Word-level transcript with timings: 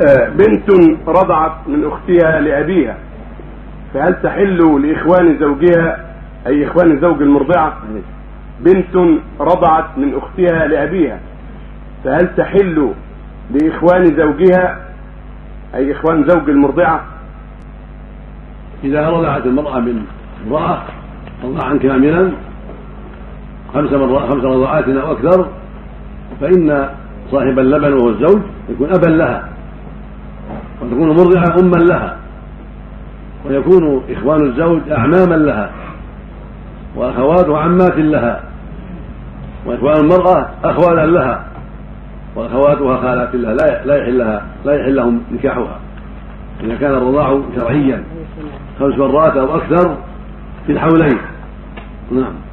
آه، 0.00 0.28
بنت 0.28 0.70
رضعت 1.08 1.52
من 1.66 1.84
أختها 1.84 2.40
لأبيها. 2.40 2.96
فهل 3.94 4.22
تحل 4.22 4.82
لإخوان 4.82 5.38
زوجها 5.38 6.04
أي 6.46 6.66
إخوان 6.66 7.00
زوج 7.00 7.22
المرضعة؟ 7.22 7.76
بنت 8.60 9.20
رضعت 9.40 9.98
من 9.98 10.14
أختها 10.14 10.66
لأبيها. 10.66 11.18
فهل 12.04 12.34
تحل 12.36 12.92
لإخوان 13.50 14.04
زوجها 14.04 14.78
أي 15.74 15.92
إخوان 15.92 16.28
زوج 16.28 16.50
المرضعة؟ 16.50 17.04
إذا 18.84 19.08
رضعت 19.08 19.46
المرأة 19.46 19.80
من 19.80 20.02
امرأة 20.46 20.82
رضاعا 21.44 21.78
كاملا 21.78 22.32
خمس 23.74 23.92
مرات 23.92 24.30
خمس 24.30 24.44
رضعات 24.44 24.88
أو 24.88 25.12
أكثر 25.12 25.48
فإن 26.40 26.88
صاحب 27.30 27.58
اللبن 27.58 27.92
وهو 27.92 28.08
الزوج 28.08 28.42
يكون 28.68 28.88
أبا 28.88 29.06
لها. 29.06 29.48
وتكون 30.82 31.08
مرضعة 31.08 31.60
أما 31.60 31.76
لها. 31.76 32.16
ويكون 33.46 34.02
إخوان 34.10 34.42
الزوج 34.46 34.80
أعماما 34.90 35.34
لها. 35.34 35.70
وأخواته 36.96 37.58
عمات 37.58 37.96
لها. 37.96 38.42
وإخوان 39.66 40.00
المرأة 40.00 40.48
أخوالا 40.64 41.06
لها. 41.06 41.44
وأخواتها 42.36 42.96
خالات 42.96 43.34
لها. 43.34 43.54
لا 43.54 43.84
لا 43.84 43.96
يحل 43.96 44.18
لها 44.18 44.46
لا 44.64 44.80
يحل 44.80 44.96
لهم 44.96 45.20
نكاحها. 45.32 45.78
إذا 46.64 46.74
كان 46.76 46.94
الرضاع 46.94 47.40
شرعيا. 47.56 48.04
خمس 48.80 48.98
مرات 48.98 49.36
أو 49.36 49.56
أكثر 49.56 49.96
في 50.66 50.72
الحولين. 50.72 51.18
نعم. 52.10 52.48